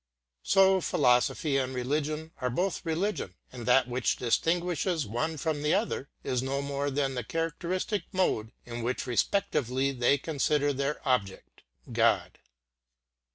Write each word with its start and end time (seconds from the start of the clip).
So 0.41 0.81
philosophy 0.81 1.57
and 1.57 1.75
religion 1.75 2.31
are 2.41 2.49
both 2.49 2.83
religion, 2.83 3.35
and 3.51 3.67
that 3.67 3.87
which 3.87 4.15
distinguishes 4.15 5.05
one 5.05 5.37
from 5.37 5.61
the 5.61 5.75
other 5.75 6.09
is 6.23 6.41
no 6.41 6.59
more 6.63 6.89
than 6.89 7.13
the 7.13 7.23
characteristic 7.23 8.05
mode 8.11 8.51
in 8.65 8.81
which 8.81 9.05
respectively 9.05 9.91
they 9.91 10.17
consider 10.17 10.73
their 10.73 11.07
object, 11.07 11.61
God. 11.93 12.39